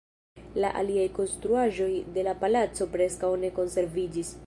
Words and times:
La 0.63 0.71
aliaj 0.79 1.03
konstruaĵoj 1.17 1.91
de 2.17 2.25
la 2.31 2.35
palaco 2.43 2.91
preskaŭ 2.97 3.35
ne 3.45 3.57
konserviĝis. 3.61 4.39